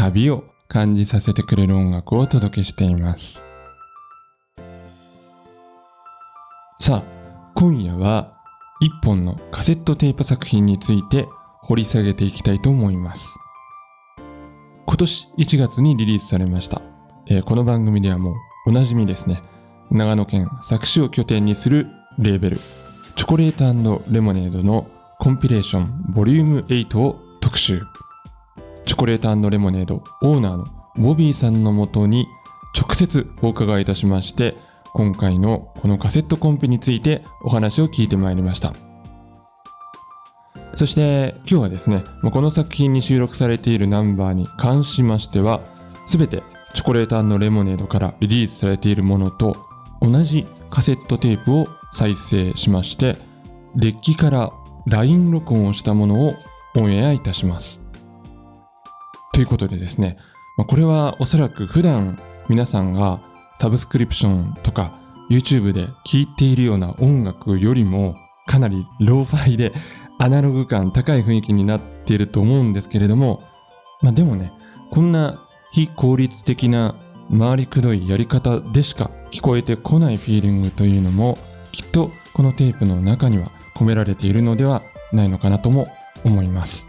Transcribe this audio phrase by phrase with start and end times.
[0.00, 3.42] 旅を感じさせてくれる音楽をお届けしています。
[6.80, 8.32] さあ、今夜は
[8.80, 11.28] 一本のカセットテープ作品について
[11.60, 13.36] 掘り下げていきたいと思います。
[14.86, 16.80] 今年1月にリリースされました。
[17.26, 18.34] えーこの番組ではもう
[18.68, 19.42] おなじみですね。
[19.90, 21.86] 長野県佐久市を拠点にする
[22.18, 22.60] レーベル
[23.16, 23.64] チョコレート
[24.10, 24.86] レモネードの
[25.18, 27.82] コンピレーションボリューム8を特集
[28.90, 30.64] チョコレートレモネードオーナーの
[30.96, 32.26] ボビーさんのもとに
[32.76, 34.56] 直接お伺いいたしまして
[34.94, 38.72] 今回のこのカセットコンピについてお話を聞いてまいりました。
[40.74, 45.60] そして今日はですねこの作品に収録されているナンバーに関しましては
[46.08, 46.42] 全て
[46.74, 49.54] チョコレートレモネードからリリースされているものと
[50.02, 53.16] 同じカセットテープを再生しまして
[53.76, 54.52] デッキから
[54.88, 56.34] LINE 録音をしたものを
[56.74, 57.79] オンエアいたします。
[59.40, 60.18] ということでですね
[60.58, 63.22] まあこれはおそらく普段皆さんが
[63.58, 65.00] サブスクリプションとか
[65.30, 68.16] YouTube で聴いているような音楽よりも
[68.46, 69.72] かなりローファイで
[70.18, 73.42] アナログ感高い雰囲気になっていると思うんですけれども
[74.02, 74.52] まあでもね
[74.90, 76.94] こんな非効率的な
[77.30, 81.38] 回りくどいやり方でしか聞こえてこないフィーリングというのも
[81.72, 84.82] きっとこのテープの中には込められているのでは
[85.14, 85.86] ないのかなとも
[86.26, 86.84] 思います。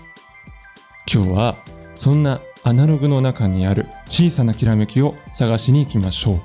[1.11, 1.55] 今日は
[2.01, 6.39] そんなアナログの中にある小さなきらめきを探しに行きましょう。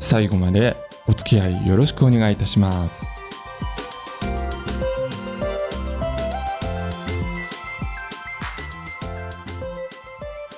[0.00, 0.74] 最後まで
[1.06, 3.04] お付き合いよろしくお願いいたします。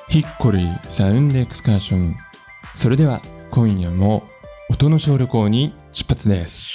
[0.08, 2.14] ヒッコリーサウンドエクスカーション。
[2.76, 4.22] それでは今夜も
[4.70, 6.67] 音の小旅行に出発です。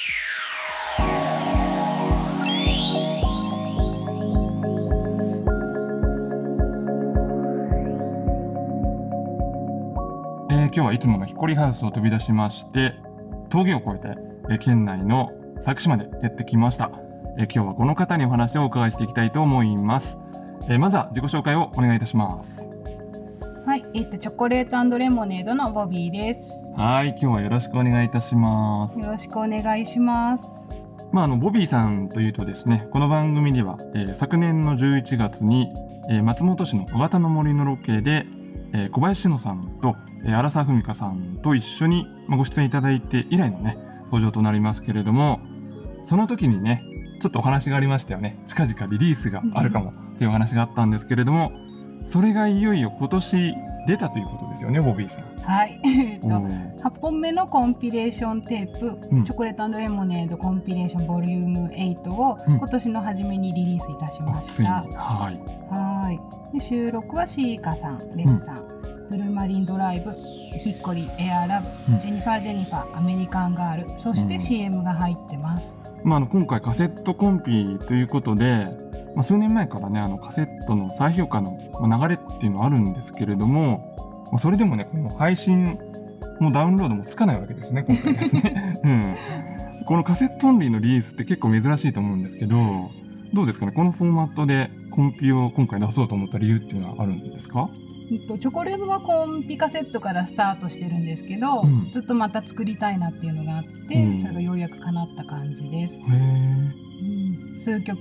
[10.93, 12.93] はいつものヒッコリーハウスを飛び出しまして
[13.49, 14.15] 峠を越えて、
[14.51, 16.91] えー県内の佐久市までやってきました、
[17.39, 20.19] えー今日はこの方にお話をお伺いしていきたいと思います、
[20.69, 22.61] えーまずは自己紹介をお願いいたします。
[23.65, 26.51] はい、えっとチョコレートレモネードのボビーです。
[26.77, 27.09] はい。
[27.09, 28.99] 今日はよろしくお願いいたします。
[28.99, 30.45] よろしくお願いします。
[31.11, 35.73] まあ、あのボビーさんというとですねこの番組では、えー昨年の11月に、
[36.11, 38.27] えー松本市の小型の森のロケで、
[38.75, 45.39] えー小林野さんと、えー荒沢文香さんと一緒に、まあ、ご出演いただいて以来のね登場となりますけれども
[46.05, 46.83] その時にね
[47.21, 48.37] ちょっとお話がありましたよね。
[48.47, 51.53] 近々リリースがあるかもっていうお話があったんですけれども
[52.07, 53.53] それがいよいよ今年
[53.87, 55.33] 出たということですよねボビーさん。
[55.41, 59.25] はい、 えっとうん8本目のコンピレーションテープ、うん。
[59.25, 62.57] チョコレートレモネードコンピレーションボリューム8をうん。
[62.57, 64.83] 今年の初めにリリースいたしました。
[64.93, 65.37] はい。
[65.73, 66.19] はい。
[66.53, 68.72] で収録はシーカさん、レムさん、
[69.09, 70.11] ブルーマリンドライブ、
[70.59, 71.99] ヒッコリ、エアーラブ、うん。
[71.99, 74.41] ジェニファージェニファー、アメリカンガール、そしてうん。
[74.41, 75.73] CM が入ってます。
[76.03, 78.67] まあ、あの今回カセットコンピということで、
[79.15, 85.77] まあ、数年前からねあのカセットの再評価のまあ流れっていうのはあるんですけれども、まあ、それでもねこの配信
[86.39, 89.15] もダウンロードもつかないわけですね今回ですね、 うん、
[89.85, 92.89] このカセットオンリーのリリースって結構珍しいと思うんですけど
[93.33, 97.69] どうですかねこのフォーマットでコンピを今回出そうと思った理由っていうのはあるんですか？
[98.11, 101.91] えっとチョコレートはコンピカセットからスタートしてるんですけど、うん。
[101.93, 104.21] ずっとまた作りたいなっていうのがあって、うん。
[104.21, 107.59] それがようやく叶った感じです、うん。
[107.59, 107.99] 数曲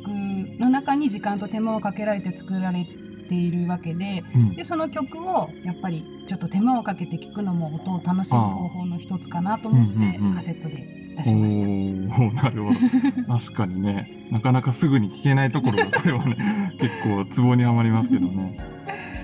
[0.58, 2.86] の中に時間と手間をかけられて作られ
[3.28, 4.54] ているわけでうん。
[4.54, 10.34] でその曲をやっぱりちょっと手間をかけて聴くのも音を楽しむ方法の一つかなと思って、うんうんうん。
[10.34, 12.42] カセットで出しました。
[12.42, 16.36] なるほど確かにねなかなかすぐに聞けないところがこれはね
[16.80, 18.58] 結構ツボにはまりますけどね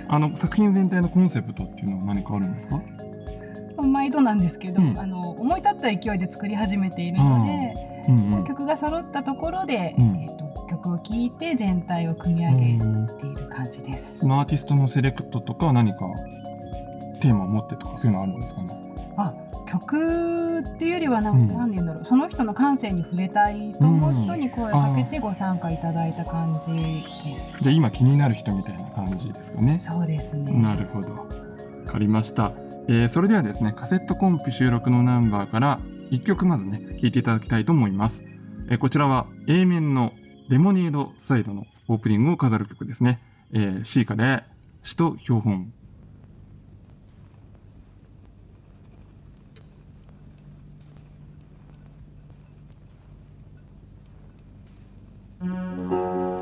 [0.09, 2.81] あの作品全体のコンセプトっていうのは何かあるんですか？
[3.83, 4.99] 毎度なんですけど、うん。
[4.99, 7.75] あの思い立った勢いで作り始めているので、
[8.09, 8.45] うんうん。
[8.45, 10.17] 曲が揃ったところで、うん。
[10.17, 14.17] えー、と曲を聴いて全体を組み上げている感じです。
[14.23, 16.01] アーティストのセレクトとか何か
[17.21, 18.75] テーマを持ってとかそういうのあるんですかね？
[19.17, 19.35] あ
[19.70, 21.49] 曲っていうよりはなん,、うん。
[21.49, 22.05] なんて言うんだろう。
[22.05, 27.59] その人の感性に触れたいと思う人に声をかけてご参加いただいた感じです。
[27.61, 29.79] じゃあ今気になる人みたいな感じですかね。
[29.81, 30.53] そうですね。
[30.53, 31.49] なるほど。
[31.88, 32.53] かりました、
[32.87, 35.81] えーそれではですねカセットコンプ収録のナンバーから
[36.11, 38.23] 1曲まずね聴いていただきたいと思います、
[38.71, 40.12] えーこちらは A 面の
[40.49, 43.19] レモネードサイドのオープニングを飾る曲ですね、
[43.53, 44.44] えー、シーカで
[44.82, 45.73] 詩と標本
[55.40, 56.38] は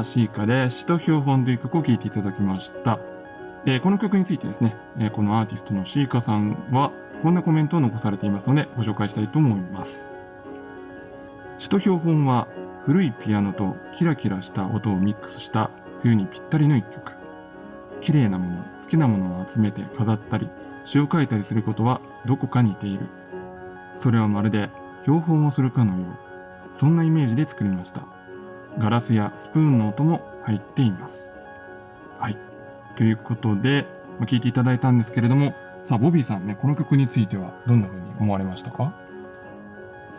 [0.00, 2.98] はシーカで詩と標本という曲を聴いていただきました、
[3.66, 6.92] えーこの曲についてですね、えーこのアーティストのシーカさんは
[7.22, 10.04] こんなコメントを残されていますのでご紹介したいと思います。
[11.58, 12.48] 詩と標本は
[12.86, 15.70] 古いピアノとキラキラした音をミックスした
[16.02, 17.12] 冬にぴったりの一曲。
[18.00, 20.48] 綺麗なもの好きなものを集めて飾ったり
[20.86, 23.06] 詩を書いたりすることはどこか似ている。
[23.96, 24.70] それはまるで
[25.02, 26.78] 標本をするかのよう。
[26.78, 28.19] そんなイメージで作りました。
[28.78, 31.28] ガラスやスプーンの音も入っています。
[32.18, 32.38] はい。
[32.96, 33.86] ということで、
[34.18, 38.94] まあ聞いていただいたんですけれども、さあ、ボビーさんね、この曲についてはどんな風に思われましたか？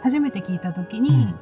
[0.01, 1.33] 初めて聞いた時に、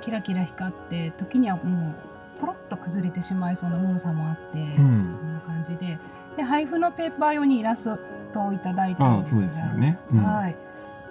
[0.00, 5.18] キラキラ光って時にはもうポロッと崩れてしまいそうなものさもあって、うん。
[5.20, 5.98] こんな感じで
[6.36, 7.98] で配布のペーパー用にイラス
[8.32, 9.98] トをいただいたんですがそうですよね。
[10.12, 10.22] うん。
[10.22, 10.52] はい、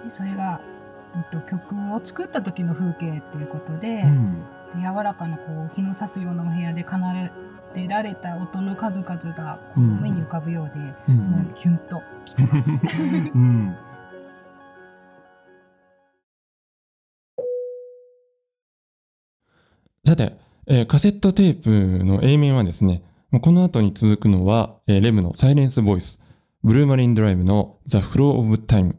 [0.04, 0.60] でそれが、
[1.14, 4.42] うんと、曲を作った時の風景っていうことで、うん。
[4.74, 6.96] で柔らかなこう日の差すようなお部屋で奏
[7.74, 11.12] でられた音の数々がこううん目に浮かぶようで、う。
[11.12, 12.70] もうんキュンときてます。
[13.34, 13.76] うん。
[20.06, 20.32] さて、
[20.66, 26.20] えーカセットテープの A 面はですね、まあこの後に続くのは、えーレムのサイレンスボイス、
[26.62, 28.94] ブルーマリンドライブの The Flow of Time、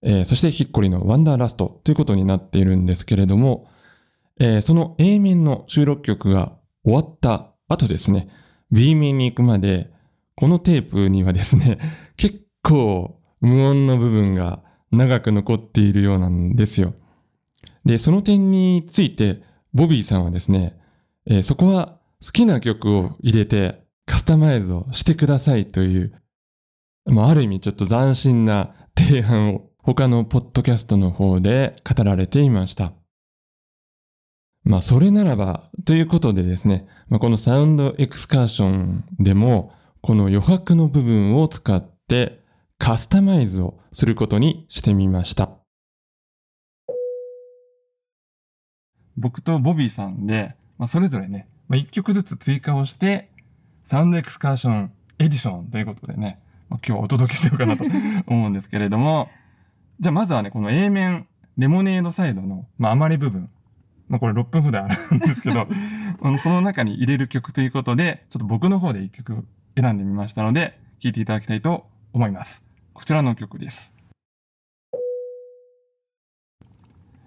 [0.00, 3.68] えーそしてヒッコリのワンダーラストということになっているんですけれども、
[4.40, 8.28] えーその A 面の収録曲が終わった後ですね、
[8.70, 9.90] B 面に行くまで、
[10.36, 11.78] このテープにはですね、
[12.16, 16.94] 結構無音の部分が長く残っているようなんですよ。
[17.84, 19.42] で、その点について、
[19.72, 20.76] ボビーさんはですね、
[21.26, 26.14] えーそこは好きな曲を入れてカスタマイズをしてくださいという、
[27.04, 32.94] まあ、ある意味ちょっと斬新な提案を他のポッドキャストの方で語られていました。
[34.64, 42.42] まあ、それならば、ということでですね、まあ、このサウンドエクスカーションでも、この余白の部分を使って
[42.78, 45.50] カスタマイズをすることにしてみました。
[49.16, 53.30] 僕とボビーさんで、まあ、それぞれね、まあ、1曲ずつ追加をして、
[53.84, 56.40] サウンドエクスカーションエディションということでね、
[56.70, 57.84] まあ、今日お届けしようかなと
[58.26, 59.28] 思うんですけれども、
[60.00, 63.50] じゃあまずはね、この A 面、レモネードサイドの、まあ、余り部分。
[64.08, 65.66] まあ、これ6分ほどあるんですけど、
[66.38, 69.46] その中に入れる曲ということで、ちょっと僕の方で1曲
[69.76, 72.62] 選んでみましたので、聴いていただきたいと思います。
[72.92, 73.92] こちらの曲です。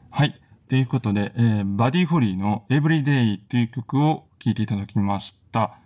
[0.10, 0.40] はい。
[0.70, 5.80] ということで、えーバディホリーの Everyday という曲を聴いていただきました。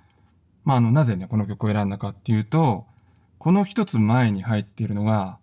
[0.64, 2.86] まあ、あの、なぜね、この曲を選んだかっていうと、
[3.40, 5.40] この一つ前に入っているのが、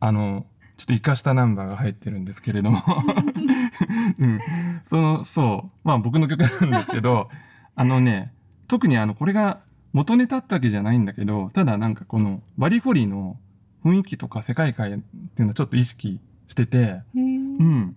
[0.00, 2.82] あの、ちょっと活かしたナンバーが入ってるんですけれども、
[4.18, 4.40] うん、
[4.86, 7.28] その、そう、まあ僕の曲なんですけど、
[7.76, 8.32] あのね、
[8.68, 9.60] 特にあの、これが
[9.92, 13.36] 元ネタってわけじゃないんだけど、ただなんかこのバディホリーの
[13.84, 14.90] 雰囲気とか世界観っ
[15.34, 17.96] ていうのをちょっと意識してて、うん。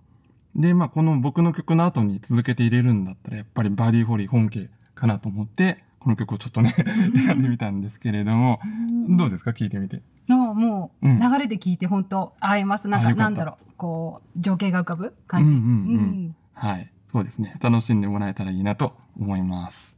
[0.56, 6.74] で、まあ、この僕の曲の後に続けて入れるんだったら、やっぱりバディホリー本家かなと思って、この曲をちょっとね、
[7.16, 8.60] 選んでみたんですけれども、
[9.08, 9.50] どうですか？
[9.52, 10.02] 聞いてみて。
[10.30, 12.88] あもううん流れで聞いて本当合います。
[12.88, 15.54] なんかなんだろうこう情景が浮かぶ感じ。
[15.54, 16.90] うんうんうんはい。
[17.10, 17.56] そうですね。
[17.60, 19.96] 楽しんでもらえたらいいなと思います。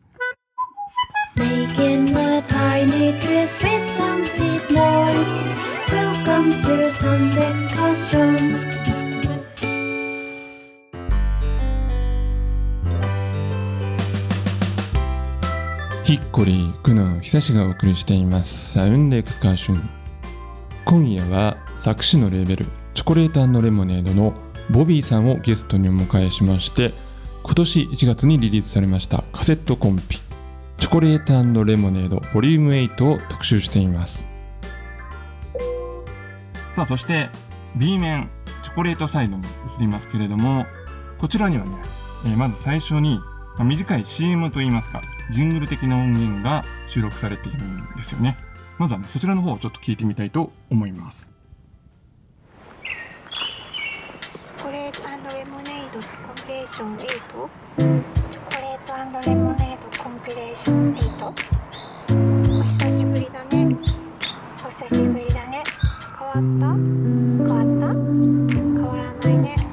[1.37, 5.26] Making a tiny trip with some sweet noise.
[5.90, 8.81] Welcome to Sunday excursion.
[16.05, 18.73] ヒッコリー、クノン、久しがお送りしています。
[18.73, 20.00] サウンドエクスカーション。
[20.90, 24.35] 今夜は作詞のレーベル、チョコレートレモネードの
[24.70, 26.92] ボビーさんをゲストにお迎えしまして、
[27.44, 30.18] 今年1月にリリースされましたカセットコンピ、
[30.78, 34.26] チョコレートレモネードボリューム8を特集しています。
[36.75, 37.30] さあそして
[37.76, 38.28] B 面
[38.64, 40.66] チョコレートサイドに移りますけれども
[41.20, 41.70] こちらにはね、
[42.25, 43.20] えーまず最初に、
[43.56, 48.50] まあ短い CM といいますかジングル的な音源が収録されているんですよね
[48.80, 51.28] まずはねそちらの方をちょっと聞いてみたいと思います。
[54.56, 55.02] チョコレート
[55.37, 57.46] レモネードコンピレーション8チョコ
[57.76, 58.96] レート
[59.28, 63.76] レモネードコンピレーション8お久しぶりだね。
[64.64, 65.62] お久しぶりだね。
[66.18, 66.40] 変わった？
[66.40, 67.92] 変わった？
[68.56, 69.69] 変わらないね。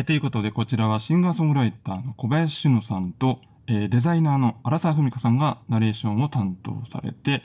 [0.00, 7.42] えーということでこちらはシンガーソングライターの小林志乃さんと、えーデザイナーの荒沢文香さんがナレーションを担当されて、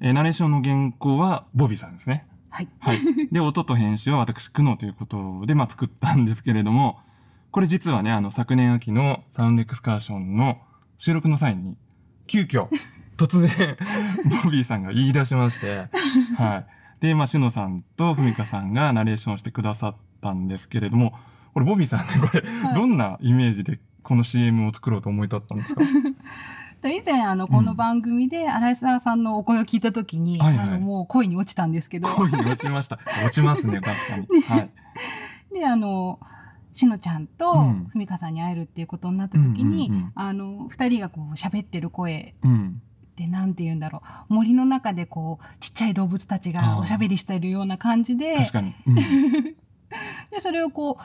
[0.00, 2.26] えーナレーションの原稿はボビーさんですね。
[2.48, 2.68] はい。
[2.78, 3.00] はい。
[3.30, 7.00] で、音と編集は私、久能ということで、まあ、作ったんですけれども、
[7.50, 10.56] これ実はね、あの、昨年秋のサウンドエクスカーションの
[10.96, 11.76] 収録の際に、
[12.26, 12.68] 急遽、
[13.18, 13.76] 突然、
[14.42, 15.88] ボビーさんが言い出しまして、
[16.38, 16.64] は
[17.00, 17.04] い。
[17.06, 21.12] で、まあ、しのさんとふみかさんがナレーションしてくださったんですけれども、
[21.52, 22.74] これ、ボビーさんってこれ、はい。
[22.74, 25.82] どんなイメージでこの CM を作ろうと思い立ったんですか？
[26.82, 30.68] で 以前あのこの番組で荒井沢さんのお声を聞いた時に、はいはい。
[30.68, 32.08] あのもう恋に落ちたんですけど。
[32.08, 32.98] 恋に落ちました。
[33.24, 34.42] 落ちますね、確かに。
[34.42, 34.70] はい。
[35.52, 36.20] であの
[36.74, 37.86] しのちゃんとうん。
[37.90, 42.80] ふみかさんに会えるっていうことになった時に、うんうんうんあの二人がこう喋ってる声うん。
[43.16, 44.34] でなんて言うんだろう。
[44.34, 48.36] 森の中でこうちっちゃい動物たちがおしゃべりしてるような感じで。
[48.36, 48.74] 確かに。
[48.86, 48.94] うん。
[50.30, 51.02] でそれをこう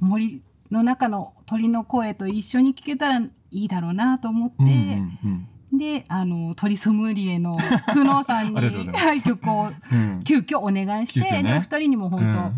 [0.00, 8.92] 森の中の鳥の声と一緒に聞けたらいいだろうなと思って、うんうんであの鳥ソムリエの久能さんに
[9.22, 10.24] 曲をうんうん。
[10.24, 11.44] 急遽お願いして、ね。
[11.44, 12.34] で二人にも本当、うん。
[12.34, 12.54] あ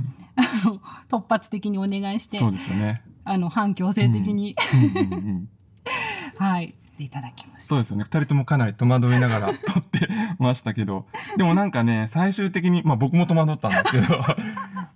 [0.65, 0.81] の
[1.11, 3.03] 突発的にお願いしてそうですよね。
[3.25, 5.03] あの反強制的に、うん。
[5.03, 5.49] うんうん
[6.39, 6.75] はい。
[6.99, 7.69] いただきました。
[7.69, 8.05] そうですよね。
[8.05, 10.09] 二人ともかなり戸惑いながら 撮って
[10.39, 11.07] ましたけど、
[11.37, 14.23] でもなんかね、最終的に、まあ僕も戸惑ったんですけど、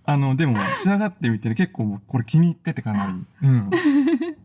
[0.06, 3.48] あの、でも仕上がってみて結構これ気に入っててかなり。
[3.48, 3.70] うん。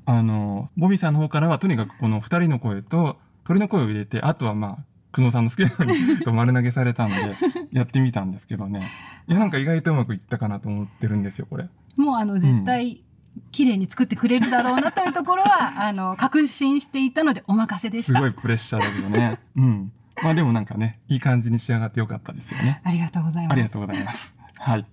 [0.05, 7.35] あの、ボビーさんの方からはとにかくこの二人の声と鳥の声を入れて、あとはまあ、久野さんの好きなようにと丸投げされたので、
[7.73, 8.89] やってみたんですけどね。
[9.27, 11.69] いや、なんか意外とうまくいったかなと思ってるんですよ、これ。
[11.95, 13.03] もうあの絶対
[13.51, 18.13] 綺麗に作ってくれるだろうなというところはあの確信していたのでお任せでした。
[18.13, 19.39] すごいプレッシャーだけどね。
[19.57, 19.91] うん。
[20.23, 22.81] まあでもなんかね、いい感じに仕上がってよかったですよね。
[22.83, 23.53] ありがとうございます。
[23.53, 24.35] ありがとうございます。
[24.55, 24.85] はい。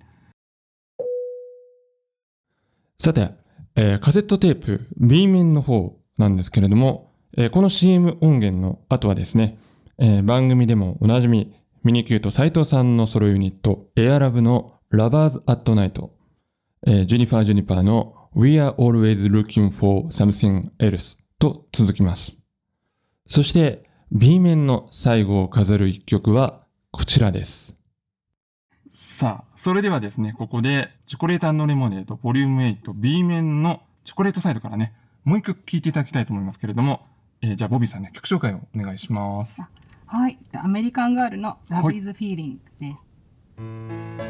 [3.00, 3.30] さて、
[3.76, 9.56] えーカセットテープ B 面の方なんですけれども、えーこの CM 音源の後はですね、
[9.98, 16.10] えー番組でもおなじみミニキュート斉藤さんのソロユニットエアラブの Lovers at Night、
[16.88, 22.36] えージュニファー・ジュニパーの We are always looking for something else と続きます。
[23.28, 27.77] そして B 面の最後を飾る一曲はこちらです。
[29.18, 34.92] さあ、それではですね、ここで、チョコレートレモネードボリューム8 B 面のチョコレートサイドからね、
[35.24, 37.04] もう一曲聴いていただきたいと思いますけれども、
[37.42, 39.60] えーじゃあ、ボビーさんね、曲紹介をお願いします。
[40.06, 43.60] はい、アメリカンガールの Love is Feeling です。
[43.60, 44.27] はい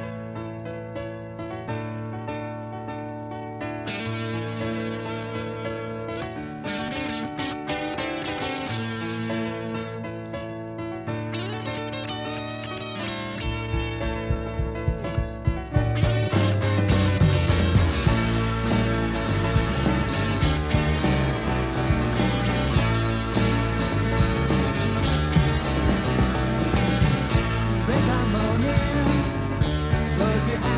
[30.38, 30.77] did you have?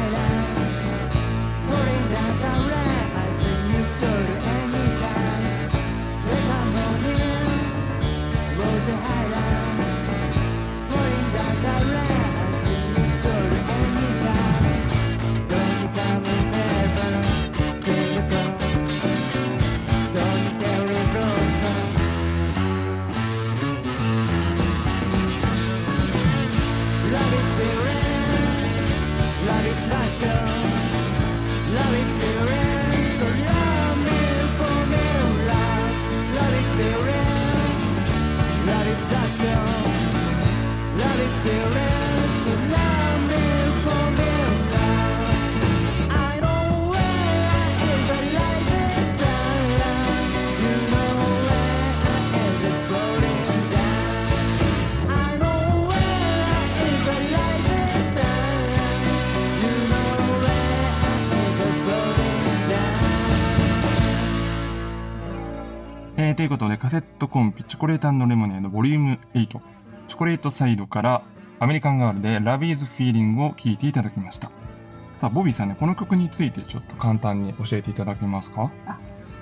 [66.41, 69.61] ということで、カセットコンピチョコレータンのレモネードボリューム8
[70.21, 71.23] コレートサイドから
[71.61, 74.50] アメリカンガールでラビーズフィーリングを聴いていただきました。
[75.17, 78.71] さあボビーさんねこの曲についてちょっと簡単に教えていただけますか？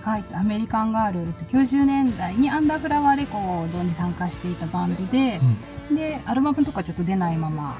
[0.05, 5.41] はい、アメリカンガールえっと90年代にアンダーフラワーレコードに参加していたバンドで、
[5.91, 7.77] でアルバムとかちょっと出ないまま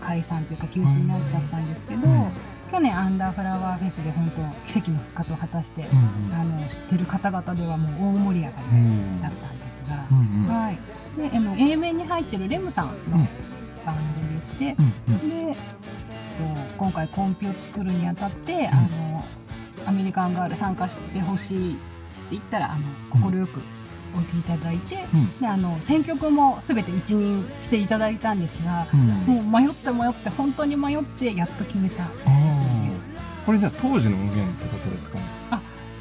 [0.00, 2.30] 解散というか休止になっちゃったんですけど、うん。
[2.70, 10.48] 去年アンダーフラワーフェスで本当奇跡の復活を果たして、うんあの知ってる方々ではもう大盛り上がうりんだったんですが、うんうん。
[10.48, 10.78] はい、
[11.18, 13.20] であの A 面に入ってるレムさんうん。
[13.20, 13.28] の
[13.84, 13.96] バン
[14.32, 15.28] ドでして、うんうん。
[15.28, 15.62] で、えっと
[16.78, 19.24] 今回コンピを作るにあたって、あの
[19.86, 21.80] アメリカンガール参加してほしいって
[22.30, 22.78] 言ったらあ
[23.18, 23.62] の快く
[24.14, 25.38] 置いていただいて、うん。
[25.38, 29.08] であの選曲も全て一任していただいたんですが、うん。
[29.42, 32.10] もう迷って迷って本当に迷ってやっと決めた。
[33.46, 35.18] これじゃあ当時の音源ってことですか？
[35.18, 35.24] ね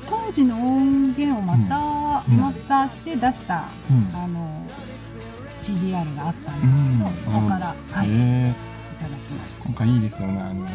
[0.10, 2.38] 当時の音源をまたうん。
[2.38, 4.12] マスターして出した、うん。
[4.14, 4.57] あの
[5.68, 8.54] CDR があったんですけど、うんそこから、はい、い
[9.00, 9.64] ただきました。
[9.66, 10.40] 今回いいですよね。
[10.40, 10.66] あの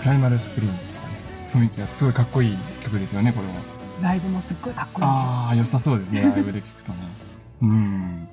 [0.00, 3.54] プライマルスクリームとかね雰囲気がすごいかっこいい曲ですよねこれは。
[4.02, 5.06] ライブもすっごいかっこいい。
[5.06, 6.98] ああ良さそうですね ライブで聞くとね。
[7.62, 8.28] うん。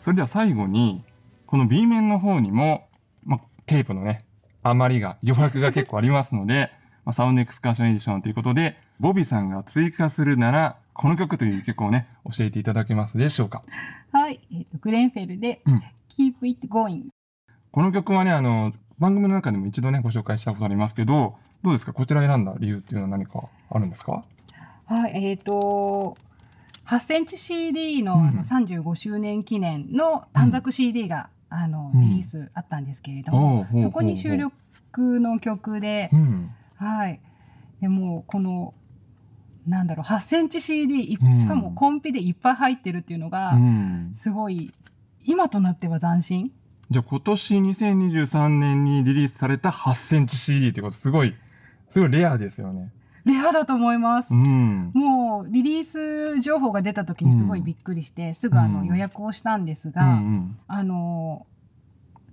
[0.00, 1.04] それでは最後に
[1.46, 2.88] この B 面の方にも、
[3.22, 4.24] ま、テープのね
[4.64, 6.72] 余りが余白が結構ありますので、
[7.06, 13.62] まあ、サウンドエクスカーションエディションということでボビさんが追加するならこの曲という曲をね教えていただけますでしょうか？
[14.12, 15.82] はい、えっ、とグレンフェルで、うん。
[16.18, 17.06] Keep It Going。
[17.70, 21.92] この曲はね、あの、番組の中でも一度ね、ご紹介したことありますけど、どうですか？
[21.94, 24.24] こちら選んだ理由っていうのは何かあるんですか？
[24.86, 26.16] はい、えっ、と
[26.86, 32.00] 8センチ CD の,、うんあの35周年記念の短冊 CD が、あのうん。
[32.02, 33.82] リリースあったんですけれども、おうほうほうほう。
[33.82, 36.50] そこに収録の曲で、うん。
[36.76, 37.20] はい、
[37.80, 38.74] でもこの
[39.66, 44.12] なんだろう8センチ CD しかもコンピでいっぱい入ってるっていうのが、うん。
[44.16, 44.72] すごい
[45.24, 46.52] 今となっては斬新。
[46.90, 51.34] じゃあ今年2023年にリリースされた8センチ CD ってことすごい、
[51.90, 52.92] すごいレアですよね。
[53.24, 54.34] レアだと思います。
[54.34, 54.90] うん。
[54.94, 61.46] もうリリース情報が出た時にすごいびっくりして、すぐあうんの予約をしたんですうが、んあの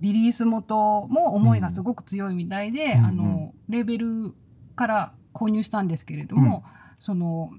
[0.01, 4.33] リリース元も思いがすごく強いみたいで、うんあのレーベル
[4.75, 6.63] から購入したんですけれども、
[6.99, 7.51] その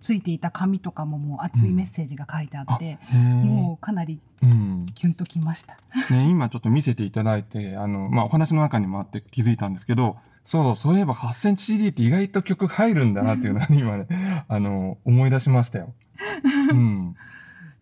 [0.00, 4.86] ついていた紙とかももう熱いメッセージが書いてあって、へーもうかなりうん。
[4.94, 5.78] キュンときました。
[6.10, 14.06] ね、今ちょっと見せていただいて、あの、まあ、お話の中にもあって気づいたんですけど、そう、そういえば8センチ CD って意外と曲入るんだなっていうのはね、今ね、
[14.48, 15.94] あの、思い出しましたよ。
[16.70, 17.14] うん。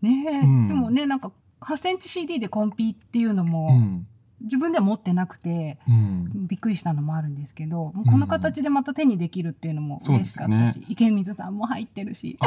[0.03, 4.07] ねえ、うんでもねなんか8センチ CD でコンピっていうのうもん。
[4.43, 6.47] 自分では持ってなくて、うん。
[6.47, 12.39] びっくりしたのもあるんですけど、もうこの形でまた手にできるっていうのも嬉しかったすよねし、池水さんも入ってるし、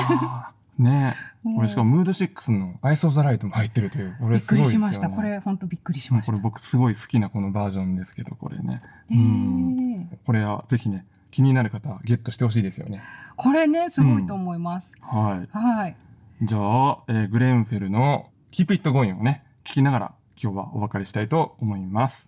[0.77, 1.15] ね
[1.55, 4.87] これしかもムード6のアイソーザライトも入ってるという、これびっくりすごいですよね。
[4.87, 5.09] しました。
[5.09, 6.31] これ本当びっくりしました。
[6.31, 8.81] これ僕すごい好きなこのバージョンですけど、これね。
[9.11, 10.09] うねん。
[10.11, 13.01] えこれはぜひね、気になる方はゲットしてほしいですよね。
[13.35, 14.91] これねすごいと思います。
[15.01, 15.57] はい。
[15.57, 15.95] はい。
[16.41, 22.27] じゃあ、えーグレンフェルの Keep It Going をね、聞きながら今日はお別れしたいと思います。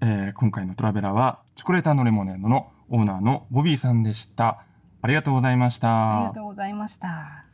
[0.00, 4.64] えー今回のトラベラーはチョコレートレモネードのオーナーのボビーさんでした。
[5.00, 6.16] ありがとうございました。
[6.16, 7.44] ありがとうございました。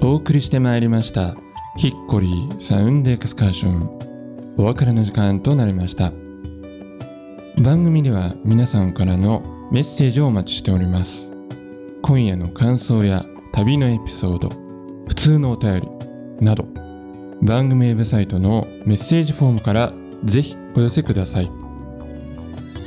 [0.00, 1.36] お送りしてまいりました
[1.76, 6.12] ヒッコリーサウンドエクスカーションお別れの時間となりました。
[7.62, 11.30] 番組では皆さんからのメッセージをお待ちしております。
[12.02, 14.48] 今夜の感想や旅のエピソード
[15.06, 16.64] 普通のお便りなど
[17.40, 19.92] 番組ウェブサイトのメッセージフォームから
[20.24, 21.50] ぜひお寄せください。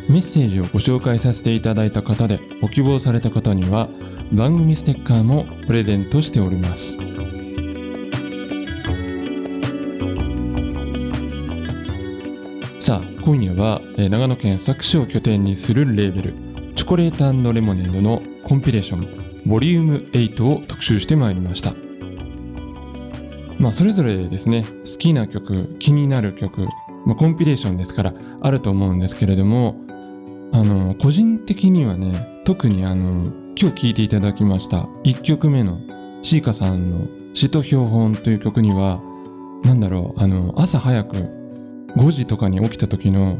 [0.10, 3.88] メッセージをご紹介させていただいた方でご希望された方には
[4.34, 6.98] 番組ステッカーもプレゼントしております。
[13.25, 16.33] 今夜は、え長野県佐久市を拠点にするレーベル
[16.75, 21.73] チョコレートレモネードのコンピレーションボリューム8を特集してまいりました。
[23.59, 26.67] まあそれぞれですね好きな曲気になる曲、
[27.05, 29.77] まあ、コンピレーションですからあると思うんですけれども
[30.51, 35.79] あの個人的にはね特にあの今日聴いていただきました1曲目の
[36.23, 39.01] シーカさんの「詩と標本」という曲には
[39.63, 41.42] なんだろうあの朝早く
[41.97, 43.38] 5時とかに起きた時の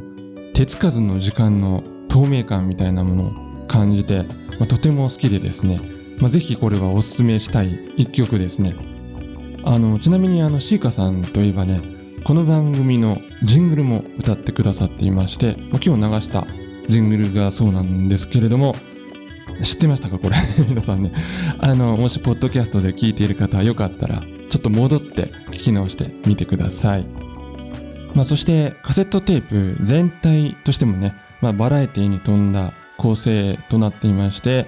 [0.54, 3.24] 手つかずの時間の透明感みたいなもの
[3.64, 4.24] を感じて、
[4.60, 5.82] まあとても好きでですね
[6.20, 8.76] まあ、ぜひこれはおすすめしたい一曲ですね。
[9.66, 11.82] あの、ちなみにあの、シーカさんといえばね、
[12.24, 16.48] この番組のジングルも歌ってくださっていまして、まあ今日流した
[16.90, 18.74] ジングルがそうなんですけれども、
[19.64, 20.36] 知ってましたかこれ？
[20.66, 21.12] 皆さんね。
[21.60, 27.06] あの、もしポッドキャストで聞いている方はよかったら、ちょっと戻って聞き直してみてください。
[28.14, 34.68] まあそしてカセットテープ全体としてもね、まあバラエティに富んだ構成となっていまして、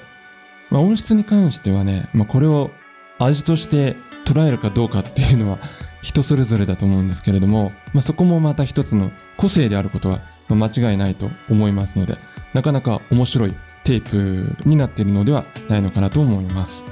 [0.70, 2.72] まあ音質に関してはね、まあこれを
[3.20, 5.60] 味として捉えるかどうかっていうのは
[6.02, 12.18] 人それぞれだと思うんですけれども、まあそこもまた一つの個性であることは間違いないと思いますので、
[12.54, 16.86] なかなか面白いテープになっているのではないのかなと思います。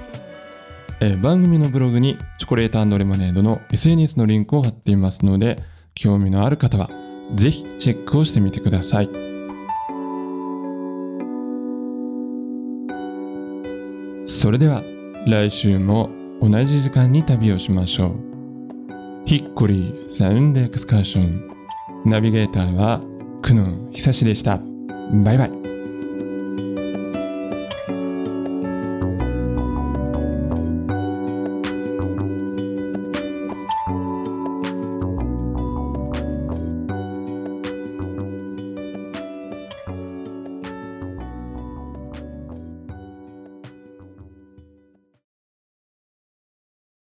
[1.00, 5.62] えー番組のブログにチョコレートレモネードの SNS のリンクを貼っていますので、
[5.96, 6.90] 興味のある方は
[7.36, 9.10] ぜひチェックをしてみてください。
[14.26, 14.84] それでは
[15.26, 16.10] 来週も
[16.42, 18.16] 同じ時間に旅をしましょう。
[19.26, 21.50] ヒッコリーサウンドエクスカーション。
[22.06, 23.00] ナビゲーターは
[23.42, 24.60] 久野久志でした。
[25.24, 25.53] バイバイ。